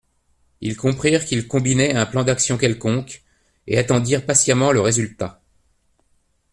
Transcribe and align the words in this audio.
Ils 0.61 0.77
comprirent 0.77 1.25
qu'il 1.25 1.47
combinait 1.47 1.93
un 1.93 2.07
plan 2.07 2.23
d'action 2.23 2.57
quelconque, 2.57 3.21
et 3.67 3.77
attendirent 3.77 4.25
patiemment 4.25 4.71
le 4.71 4.81
résultat. 4.81 5.43